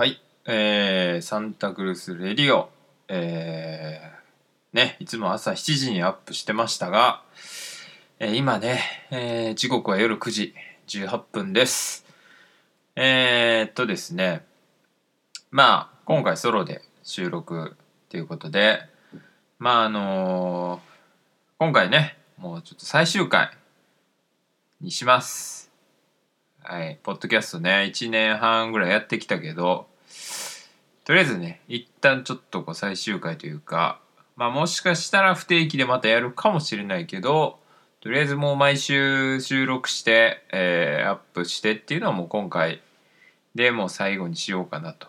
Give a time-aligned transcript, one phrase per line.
[0.00, 2.70] はい、えー、サンタクルスレディオ、
[3.08, 7.24] えー、ね、いつも朝7時にアップしてましたが、
[8.20, 8.80] えー今ね、
[9.10, 10.54] えー時刻は夜9時
[10.86, 12.06] 18分です。
[12.94, 14.46] えー、っとですね、
[15.50, 17.76] まあ、今回ソロで収録
[18.08, 18.78] ということで、
[19.58, 20.80] まあ、あのー
[21.58, 23.50] 今回ね、もうちょっと最終回
[24.80, 25.57] にします。
[26.62, 29.86] はい、ポッドキャストね、1年半ぐらいやってきたけど、
[31.04, 34.00] とりあえずね、一旦ちょっとこう最終回というか、
[34.36, 37.58] まあもしかしたら不定期でまたやるかもしれないけど、
[38.00, 42.82] とりあえずもう毎週収録して、えーアップしてっていうのはもう今回
[43.54, 45.08] でもう最後にしようかなと。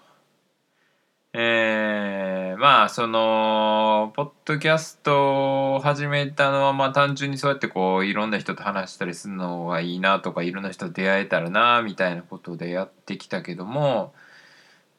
[1.33, 14.13] えーまあそのポッドキャストを始めたのはまあ単純にそうやってこういろんな人と話したりするのがいいなとかいろんな人と出会えたらなみたいなことでやってきたけども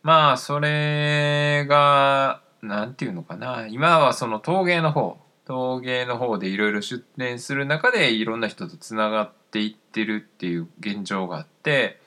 [0.02, 3.66] まあそれがなんていうのかな。
[3.68, 12.00] 今はその陶芸の方陶芸の方でいろいろ出展する中でいろんな人とつながっていってるっていう現状があって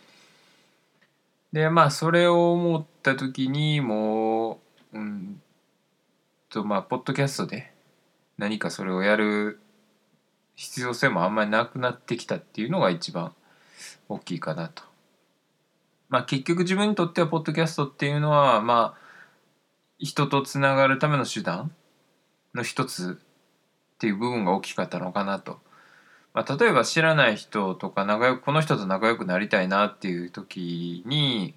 [1.51, 4.53] でまあそれを思った時にも
[4.93, 5.42] ううん
[6.53, 7.73] とまあポッドキャストで
[8.37, 9.59] 何かそれをやる
[10.53, 13.33] 必要性もあんまりなくなってきたっていうのが一番
[14.07, 14.83] 大きいかなと。
[16.09, 19.01] まあ結局自分にとってはポッドキャストっていうのはまあ
[19.97, 21.71] 人とつながるための手段
[22.53, 25.59] の一つっていう部分が大きかったのかなと。
[26.35, 31.55] まあ、例えば知らない人とか仲良くこの人と仲良くなりたいなっていう時に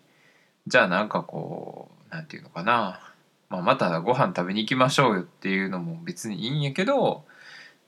[0.66, 3.00] じゃあなんかこうなんていうのかな、
[3.48, 7.24] まあ、またご飯食べに行きましょうよっていうのも別にいいんやけど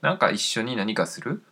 [0.00, 1.42] なんか一緒に何かする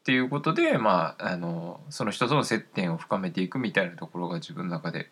[0.00, 5.10] っていうことで、まあ、あのその人との接点を深めていくみたいなところが自分の中で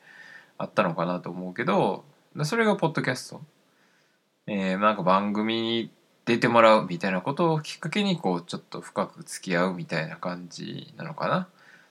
[0.59, 2.05] あったのかなと思うけど
[2.45, 3.41] それがポッドキャスト。
[4.47, 5.93] えーなんか番組に
[6.25, 11.49] 出てもらうみたいなことをきっかけにこうちょっと深く付き合うみたいな感じなのかな。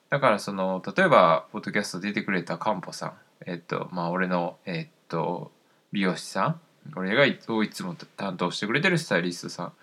[0.09, 3.13] だからその例えばポッドキャスト出てくれたカンポさん
[3.45, 5.51] えっとまあ俺のえっと
[5.91, 6.61] 美容師さん
[6.95, 9.73] 俺がいつも担当してくれてるスタイリストさん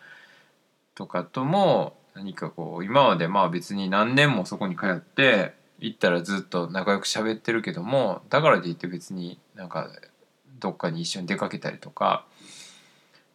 [0.94, 9.88] とかとも何かこう今までまあ別に何年もそこに通って行ったらずっと仲良く喋ってるけどもだからといって別になんか
[10.58, 12.24] どっかに一緒に出かけたりとか、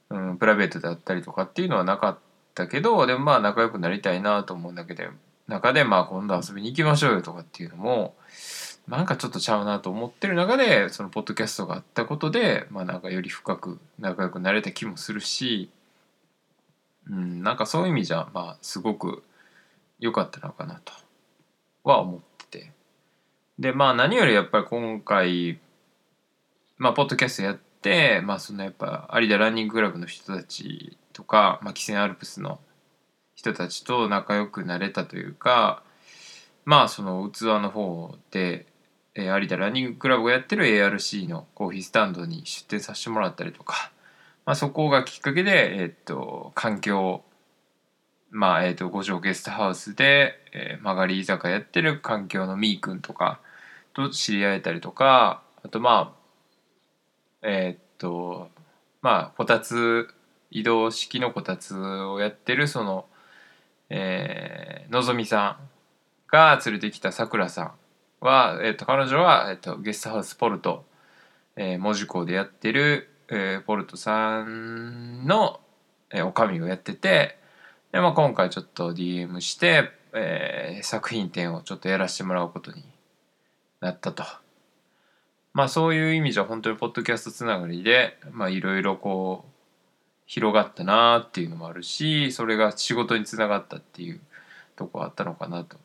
[0.10, 2.18] うん、プライベートであったりとかっていうのはなかっ
[2.54, 5.04] たけどでもまあ仲良くなりたいなと思うんだけど
[5.48, 8.16] 中でまあ今度遊びに行きましょうよとかっていうのも
[8.88, 15.70] なんかちょっとちゃうなと思ってる中でそのポッドキャストがあったことでまあなんかより深く仲良くなれた気もするし、
[17.10, 19.24] うん、なんかそういう意味じゃまあすごく
[20.00, 20.94] 良かったのかなと
[21.84, 22.72] は思ってて。
[23.58, 25.60] でまあ何よりやっぱり今回
[26.78, 32.60] まあポッドキャストやってまあそのやっぱ有田ランニングクラブの人たちとか、まあ、汽船アルプスの
[33.36, 35.84] 人たちと仲良くなれたというか
[36.66, 38.66] まあその器の方で、
[39.16, 43.92] えー有田ランニングクラブがやってる ARC のコーヒースタンドに出店させてもらったりとか、
[44.46, 47.24] まあ、そこがきっかけで、えーっと環境
[48.32, 53.40] まあえーっと五条ゲストハウスで、えー曲がり居酒屋やってる環境のみーくんとか
[53.94, 58.50] と知り合えたりとかあとまあえーっと
[59.02, 60.10] まあこたつ
[60.50, 63.06] 移動式のこたつをやってるその
[63.90, 65.70] えーのぞみさん
[66.32, 67.72] が連れてきたさくらさん
[68.24, 70.86] は、えー、と彼女は、えー、とゲストハウスポルト、
[71.56, 75.60] えー、門司港でやってる、えーポルトさんの、
[76.12, 77.38] えー、おかみをやってて
[77.92, 82.84] で、まあ、今回ちょっと DM して、えー作品展をちょっとやらせてもらうことに
[83.80, 84.24] なったと。
[85.54, 88.18] まあそういう意味じゃ本当にポッドキャストつながりで
[88.50, 89.52] いろいろこう
[90.26, 94.20] 広がったなっていうのもあるしそれが仕事につながったっていう
[94.76, 95.78] とこあったのかなと。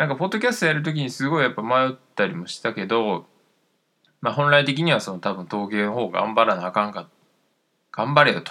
[0.00, 3.26] なんかポッドキャストやるときにすごいやっぱ迷ったりもしたけど、
[4.22, 7.10] まあ、本来的にはその多分陶芸の方頑張らなあかんか
[7.92, 8.50] 頑張れよと。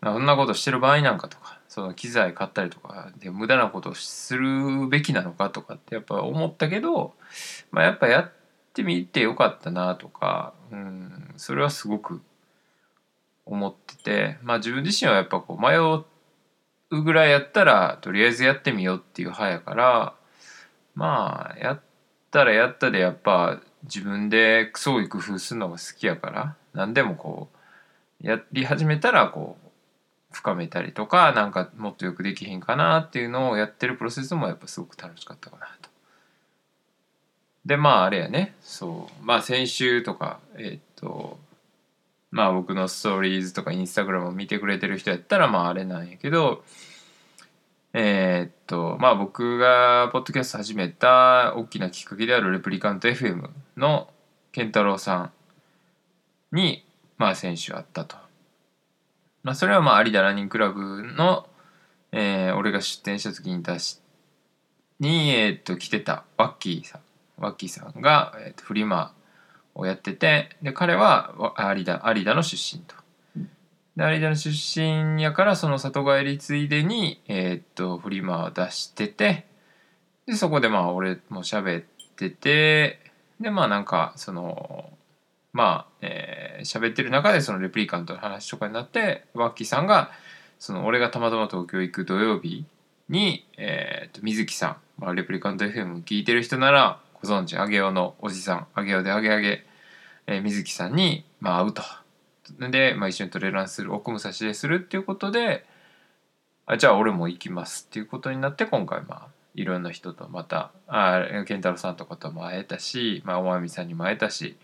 [0.00, 7.14] まあそんなことしてる場合なんかとかその機材買ったりとかで無駄なことをするべきなのかとかってやっぱ思ったけど、
[7.72, 8.32] まあ、やっぱやっ
[8.72, 12.22] てみてよかったなとか、うん、それはすごく
[13.46, 20.14] 思っててまあ自分自身はやっぱこう迷うぐらいやったらとりあえずやってみようっていう派やから
[20.98, 21.80] まあやっ
[22.32, 27.48] たらやったでやっぱ自分で創意工夫するのが好きやから何でもこ
[28.20, 29.68] うやり始めたらこう
[30.32, 35.88] 深めたりとかなんかもっとよくできへんかなっていうのをやってるプロセスもやっぱすごく楽しかったかなと。
[37.64, 41.38] でまああれやねそうまあ先週とかえっと
[42.32, 46.64] まあ僕のストーリーズとかインスタグラムを見てくれてる人やったらまああれなんやけど
[47.94, 54.08] えー、っとまあ僕がポッドキャスト始めた大きなきっかけであるレプリカント FM の
[54.52, 55.30] 健太郎さ
[56.52, 56.84] んに
[57.16, 58.16] まあ先週あったと。
[59.42, 61.48] まあそれはまあ有田ランニングクラブの、
[62.12, 64.00] えー、俺が出店した時に出し
[65.00, 67.00] に、えー、っと来てたワッキーさん
[67.38, 69.14] ワッキーさんが、えー、っとフリマ
[69.74, 71.32] をやっててで彼は
[71.74, 72.94] 有田有田の出身と。
[73.98, 79.44] で有田の出身やからその里帰りついでに、えー、っとフリマを出してて
[80.24, 81.84] でそこでまあ俺も喋っ
[82.14, 83.00] てて
[83.40, 84.90] でまあなんかその
[85.52, 90.12] まあえー、喋ってる中でそのレプリカントの話とかになってワッキーさんが
[90.60, 92.66] その俺がたまたま東京行く土曜日
[93.08, 99.64] に、えー、と水木さん、まあ、レプリカント FM 聞いてる人ならご存知あげおのおじさんあげおであげあげ、
[100.28, 101.82] えー、水木さんに、まあ、会うと。
[102.58, 105.64] で、まあ、一緒にトレランする奥武蔵でするっていうことで
[106.66, 114.56] あじゃあ俺も行きますっていうことになって今回まあいろんな人とまたあ健太郎さんとかとも会えたし、まあ、おまみさんにも会えたし、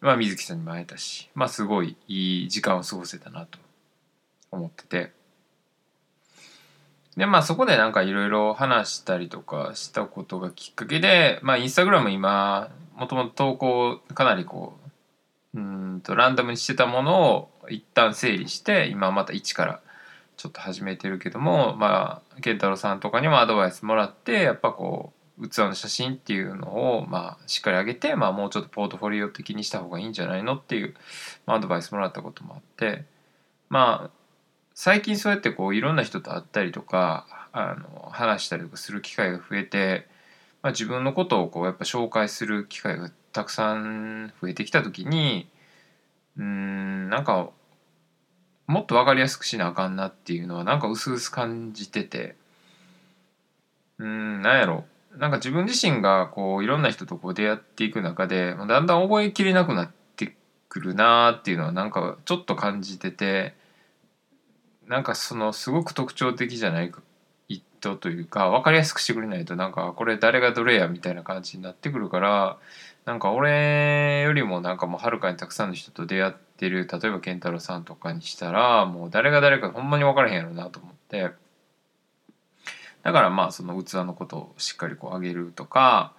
[0.00, 3.58] まあ、水木さんにも会えたし、まあ、すごいいい時間を過ごせたなと
[4.50, 5.22] 思ってて。
[7.16, 14.81] でまあそこでなんかいろいろ話したりとかしたことがきっかけでまあインスタグラム今もともと投稿かなりこう
[15.54, 19.80] うんとランダムにしてたものを一旦整理して今また一から
[20.36, 30.94] ちょっと始めてるけどもまあ健太郎さんとかにもアドバイスもらってやっぱこう器の写真っていうのをまあしっかり上げて、まあ、もうちょっとポートフォリオ的にした方がいいんじゃないのっていう、
[31.46, 33.04] まあ、アドバイスもらったこともあって
[33.68, 34.22] まあ
[34.74, 40.06] 最近そうやってこういろんな人と会ったりとかあの話したりとかする機会が増えて、
[40.62, 45.48] まあ、自分のことをこうやっぱ紹介する機会がたくさん増えてきた時に
[46.36, 47.50] うんなんか
[48.66, 52.36] もっと分かりやすくしなあかんなっていうのはなんか薄々感じてて
[53.98, 54.84] うんなんやろ。
[55.16, 60.34] なんか自分自身がこういろんな人とこう出会っていく中でだんだん覚えきれなくなって
[60.70, 63.54] くるなっていうのはなんかちょっと感じてて
[64.86, 67.02] なんかそのすごく特徴的じゃないか
[67.82, 72.56] 人というか分かりやすくしてくれないとなんかこれ誰がどれやみたいな感じになってくるから
[73.04, 81.30] なんか俺よりもなんかもうはるかにたくさんの人と出会ってる例えば健太郎さんとかにしたらもう誰が誰かほんまに分からへんやろなと思って。
[83.02, 86.12] だからまあその器のことをしっかりこう上げるとか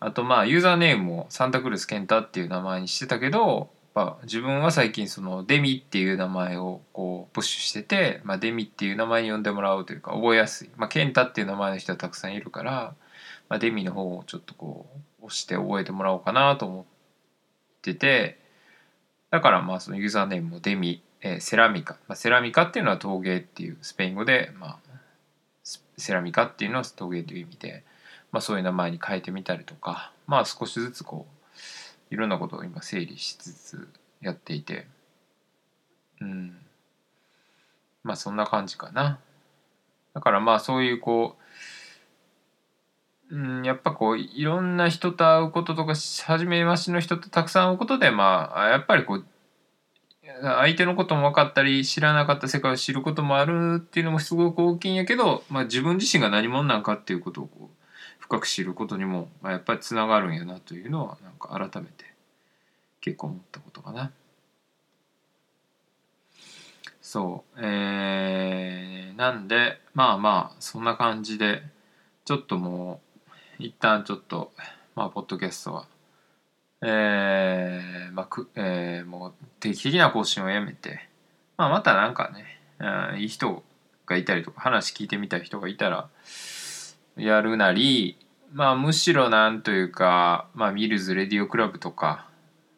[0.00, 12.94] あとまあユーザーネームをサンタクルス健太っていう名前にしてたけどぱ自分は最近そのデミっていう名前をこうプッシュしてて、まあ、デミっていう名前に呼んでもらうというか覚えやすい、まあ、ケンタっていう名前の人はたくさんいるから、
[13.48, 14.86] まあ、デミの方をちょっとこ
[15.22, 16.84] う押して覚えてもらおうかなと思っ
[17.80, 18.38] てて
[19.30, 24.78] だからまあそのユーザーネームもデミ、えー、セラミカ、まあ、セラミカっていうのは陶芸っていうスペイン語で、まあ、
[25.96, 27.82] セラミカっていうのは陶芸という意味で、
[28.30, 31.35] まあ、そういう名前に変えてみたりとかまあ少しずつこう
[32.10, 33.88] いろんなことを今整理しつつ
[34.20, 34.86] やっていて。
[36.20, 36.56] うん。
[38.02, 39.18] まあそんな感じかな。
[40.14, 41.36] だからまあそういうこ
[43.30, 49.26] う、うん、やっぱこういろんな人と会うこととか初めましの人とたくさん会うことでまあやっぱりこう
[50.42, 57.75] 相手のことも分かったり知らなかった世界を知ることもあるっていうのもすごく大きいんやけど、まあ、自分自身が何者なんかっていうことをこう
[58.26, 62.04] 深く知ることにも、まあ、やっぱりつながるんやなというのはなんか改めて
[63.00, 64.10] 結構思ったことかな。
[67.00, 71.62] そうえー、なんでまあまあそんな感じで
[72.24, 73.00] ちょっとも
[73.60, 74.50] う一旦ちょっと
[74.96, 75.86] まあポッドキャストは
[76.82, 80.98] えー、まあく、えー、もう定期的な更新をやめて、
[81.56, 82.60] まあ、またなんかね、
[83.12, 83.62] うん、いい人
[84.04, 86.08] がいたりとか話聞いてみたい人がいたら
[87.16, 88.18] やるなり
[88.52, 92.28] まあむしろなんというか、まあ、ミルズレディオクラブとか、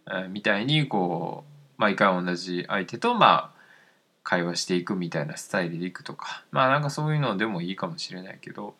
[0.07, 3.59] えー、みたいにこう毎回同じ相手とまあ
[4.23, 8.75] 会話していくみたいなスタイルでいくとかまあなんかそういうのでもいいかもしれないけど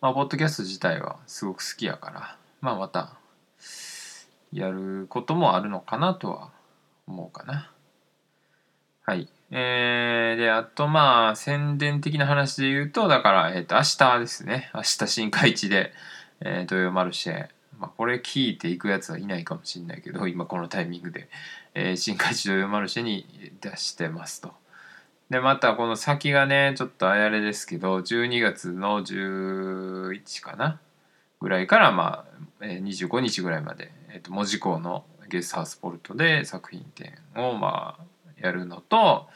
[0.00, 3.16] まあポッドキャスト自体はすごく好きやからまあまた
[4.52, 6.50] やることもあるのかなとは
[7.06, 7.73] 思うかな。
[9.06, 9.28] はい。
[9.50, 14.70] えー、で、あとまあ、宣伝的な話で言うと、だから、えっ、ー、と、明日ですね。
[14.74, 15.92] 明日新海地で、
[16.40, 17.48] えー、土曜マルシェ。
[17.78, 21.28] まあ、これ聞いていくやつはいないかもしれないけど、今このタイミングで、
[21.74, 23.26] えー、新海地土曜マルシェに
[23.60, 24.54] 出してますと。
[25.28, 30.80] で、またこの先がね、ちょっとあやれですけど、12月の11かな？
[31.40, 38.13] ぐらいからまあ、えー、25日ぐらいまで、えーと、門司港のゲストハウスポルトで作品展をまあ
[38.46, 39.26] やるのと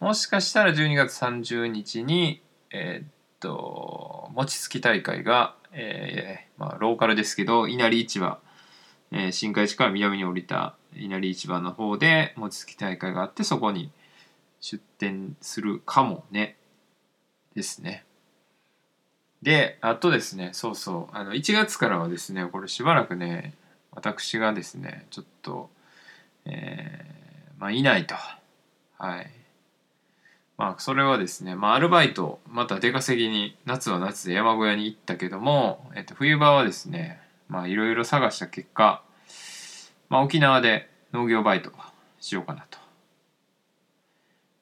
[0.00, 3.08] もしかしたら12月30日にえっ、
[3.40, 8.38] と餅つき大会が、えーまあ、ローカルですけど稲荷市場、
[9.12, 13.90] えー、新海地から南に降りた稲荷市場の方で餅つき大会があってそこに
[14.60, 16.56] 出店するかもね
[17.54, 18.04] ですね。
[19.42, 23.54] で、あとですね、そうそう、あの1月からはですね、これしばらくね、
[23.92, 25.70] 私がですね、ちょっと、
[26.44, 28.14] えー、まあ、いないと。
[28.98, 29.30] はい。
[30.56, 39.02] まあ、それはですね、まあ、アルバイト、また出稼ぎに、夏は夏で山小屋に行ったけども、えっと、冬場はですね、まあ、いろいろ探した結果、
[40.08, 41.72] まあ、沖縄で農業バイト
[42.20, 42.78] しようかなと。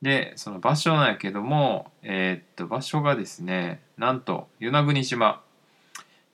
[0.04, 5.42] でその場所なんやけどもえー、っと場所がですねなんと与那国島、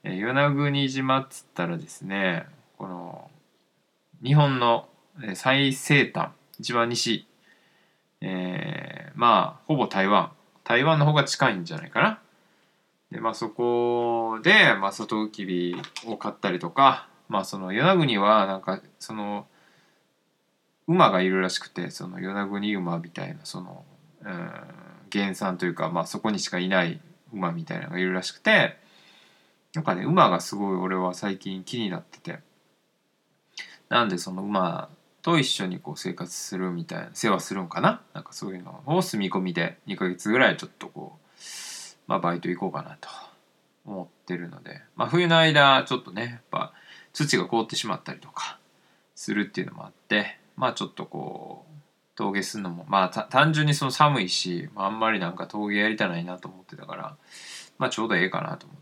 [0.03, 3.31] えー、与那国島っつったらですねこの
[4.25, 4.89] 日本の
[5.35, 7.27] 最西端一番西
[8.21, 10.33] えー、まあほぼ台湾。
[10.65, 12.21] 台湾の方が近いんじゃないかな。
[13.11, 19.47] でまあそこで、まあ、サトウキビを買ったりとかまあその与那国はなんかその
[20.87, 23.85] 馬がいるらしくてその与那国馬みたいなその、
[24.25, 24.51] うん、
[25.13, 27.01] 原産というか、まあ、そこにしかいない
[27.33, 28.77] 馬みたいなのがいるらしくて
[29.75, 32.39] なんかね馬がすごい俺は最近気になってて。
[33.89, 34.89] なんでその馬
[35.23, 38.03] と一緒にこう生活するみたいな世話するんかな？
[38.15, 41.31] なんかそういうのを住み込みで2ヶ月ぐらいちょっとこう、
[42.07, 43.09] まあ、バイト行こうかなと
[43.85, 46.73] 思ってるので、まあ、冬の間ちょっとねやっぱ
[47.13, 48.59] 土が凍ってしまったりとか
[49.15, 51.73] するっていうのもあってまあちょっとこう
[52.17, 57.17] 峠するのもまあ単純にその寒いし、まあ、あんまりなんか峠やりたないなと思ってたから
[57.79, 58.81] まあちょうどええかなと思って。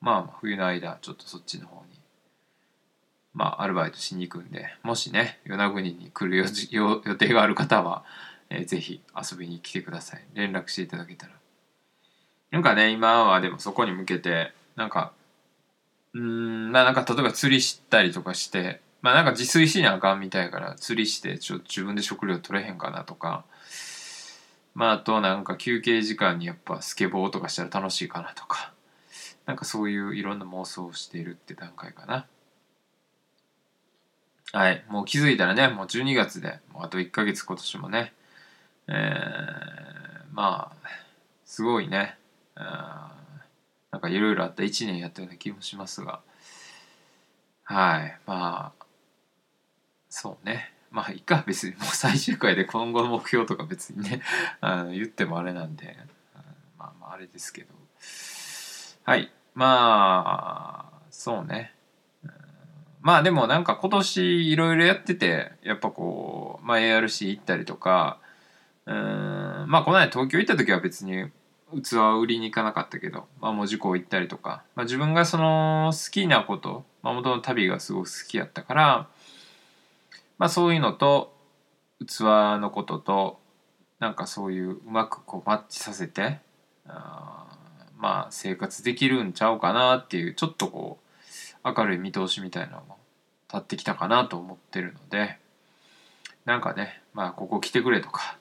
[0.00, 1.93] まあ冬の間ちょっとそっちの方に
[3.34, 6.36] まあアルバイトしに行くんでもしね与那国に来る
[6.70, 8.04] 予定がある方は、
[8.48, 10.24] えー、ぜひ遊びに来てください。
[10.34, 11.32] 連絡していただけたら。
[12.50, 15.12] なんかね今はでもそこに向けてなんか
[16.12, 23.44] うーんまあなんか例えば釣りしたりとかしてまあなんか自炊しなあかんみたいから釣りしてちょっと自分で食料取れへんかなとか。
[24.74, 28.72] まああとなんか休憩時間にやっぱスケボーとかしたら楽しいかなとか。
[29.46, 32.26] なんかそういういろんな妄想をしているって段階かな。
[34.54, 34.84] はい。
[34.88, 38.12] もう気づいたらねもう12月でもうあと1ヶ月今年もね。
[38.86, 38.94] えー、
[40.32, 40.88] まあ
[41.44, 42.16] すごいね。
[42.54, 46.20] なんかいろいろあった1年やったような気もしますが。
[47.64, 48.16] はい。
[48.26, 48.84] まあ
[50.08, 50.72] そうね。
[50.92, 51.74] まあいか別に。
[51.74, 54.22] もう最終回で今後の目標とか別にね
[54.60, 55.96] あの言ってもあれなんで、
[56.78, 57.74] まあまああれですけど。
[59.02, 59.32] はい。
[59.52, 61.73] まあそうね。
[63.04, 68.18] まあでもなんか今年いろいろやっててやっぱこう、まあ、ARC 行ったりとか
[68.86, 68.94] うん
[69.68, 71.30] まあこの間東京行った時は別に
[71.82, 79.08] 器を売りに行かなかったけど、まあ、文字工行ったりとか、まあ、自分がその好きなことまあ、元の旅がすごく好きやったから
[80.38, 81.36] まあそういうのと
[82.06, 82.20] 器
[82.58, 83.38] のことと
[84.00, 86.38] なんかそういううまくこうマッチさせて
[86.86, 87.46] あ
[87.98, 91.03] まあ生活できるんちゃうかなっていうちょっとこう
[91.64, 92.98] 明るい見通しみたいなのも
[93.48, 95.38] 立ってきたかなと思ってるので
[96.44, 98.38] なんかねまあここ来てくれとか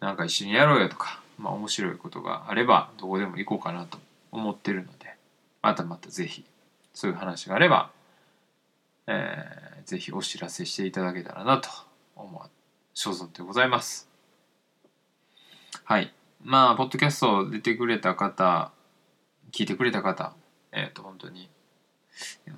[0.00, 3.98] なんか一緒にやろうよとかまあ面白いことがあればどこでも行こうかなと
[4.30, 5.16] 思ってるので
[5.62, 6.44] またまた是非
[6.94, 7.90] そういう話があれば
[9.06, 11.68] えー、ぜひお知らせしていただけたらなと
[12.14, 12.42] 思う
[12.94, 14.08] 所存でございます。
[15.84, 16.12] はい。
[16.42, 18.70] まあ、ポッドキャスト出てくれた方、
[19.50, 20.34] 聞いてくれた方、
[20.72, 21.48] えっ、ー、と、本当に、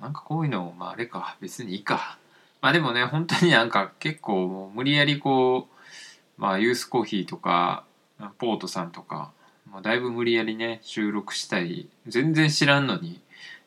[0.01, 2.17] なんかこういうの、まあ、あれか、別にいいか。
[2.61, 5.69] まあでもね、本当に なんか結構もう無理やりこ
[6.37, 7.85] う、まあ、ユースコーヒーとか、
[8.37, 9.31] ポートさんとか、
[9.69, 13.21] もうだいぶ無理やりね、収録したり、全然知らんのに、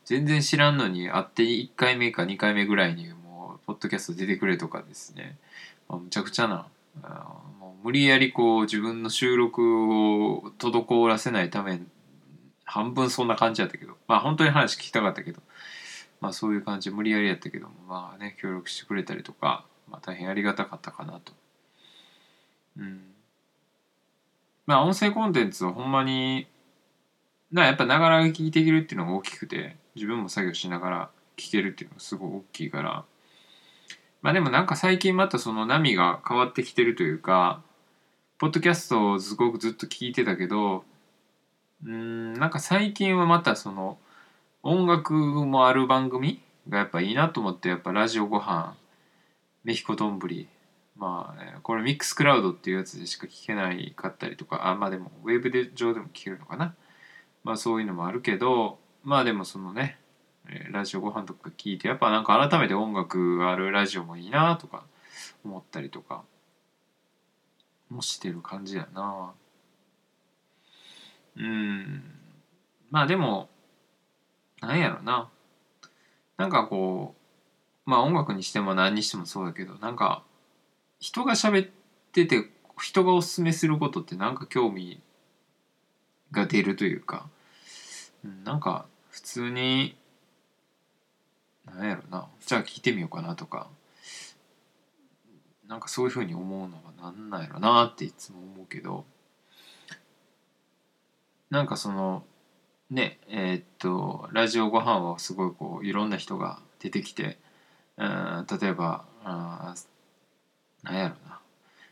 [0.05, 5.37] 全然知らんのに会って1回目か2回目ぐらいにもうポッドキャスト出てくれとかですね、
[5.87, 6.67] まあ、むちゃくちゃな
[7.61, 11.81] もう無理やりこう自分の収録を滞らせないため
[12.65, 13.97] 半分そんな感じやったけど。
[14.07, 15.41] まあ本当に話聞きたかったけど。
[16.21, 21.33] まあそういう感じ無理やりやったけどもまあね協力してくれたりとか、まあ、大変ありがたかったかなと。
[22.77, 23.01] うん
[24.67, 26.47] まあ音声コンテンツはほんまに
[27.51, 33.05] なやっぱながら聞きできるっていうのが大きくて自分も作業しながら聞けるっていうのがすごい大きいから
[34.21, 37.63] まあでもなんか最近またその波が変わってきてるというか
[38.39, 40.85] ポッドキャストをすごくずっと聞いてたけど
[41.85, 43.99] うんなんか最近はまたその
[44.63, 48.77] 音楽もある番組がやっぱいいなと思ってやっぱラジオご飯
[49.65, 50.19] メヒコ丼
[50.97, 56.75] まあ、ね、これミックスクラウドっていうやつでしか聞けないかったりとかあまあでもウェブで上でも聞けるのかな。
[57.45, 59.99] まあそういうのもあるけどまあでもそのね
[60.71, 64.85] ラジオご飯とか聞いてやっぱなんか改めて音楽あるラジオもいいなとか
[65.45, 66.25] 思ったりとか
[67.91, 69.33] もしてる感じやな。
[71.37, 72.03] うん。
[72.91, 73.49] まあでも
[74.61, 75.31] なんやろな。
[76.37, 77.15] なんかこ
[77.87, 80.23] うまあ音楽にしても何にしてもそうだけどなんか
[81.01, 81.71] 人が喋っ
[82.13, 82.49] てて
[82.81, 85.01] 人がおすすめすることってなんか興味
[86.31, 87.29] が出るというか、
[88.25, 89.97] うん、なんか普通に
[91.67, 92.29] なんやろな。
[92.47, 93.69] じゃあ聞いてみようかなとか
[95.67, 99.05] なんかそういうふうに思うのはなんなんやろなっていつも思うけど
[101.51, 102.25] なんかその
[102.91, 107.39] ねえー、っとラジオご飯はすごいこういろんな人が出てきて、
[107.97, 109.75] うん、例えばあ
[110.83, 111.41] なんやろな。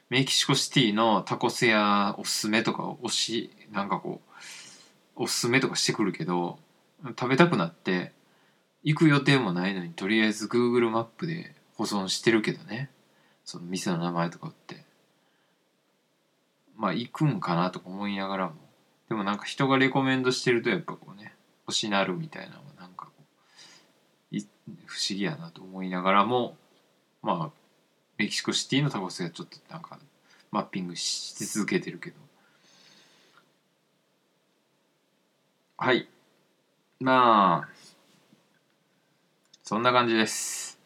[0.08, 4.20] メキシコシティのタコス屋おすすめとか推しなんかこ
[5.16, 6.58] うおすすめとかしてくるけど
[7.04, 8.12] 食べたくなって
[8.84, 12.90] 行く予定もないのにとりあえず Google マップで保存してるけどね。
[13.44, 14.84] その店の名前とかって。
[16.76, 18.54] まあ行くんかなとか思いながらも。
[19.08, 21.34] でもなんか人がレコメンドしてるとやっぱこうね
[21.66, 23.12] 欲しなるみたいなのがなんかこ
[24.32, 24.38] う
[24.86, 26.56] 不思議やなと思いながらも
[27.22, 27.66] まあ
[28.18, 29.98] メキシコシティのタコスがちょっとなんか
[30.50, 32.16] マッピングし続けてるけど。
[35.78, 36.08] はい。
[37.00, 37.68] まあ
[39.62, 40.78] そんな感じです。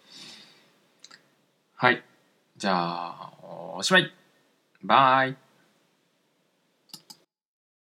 [1.76, 2.02] はい。
[2.56, 3.32] じゃあ
[3.76, 4.12] おしまい。
[4.82, 5.49] バイ。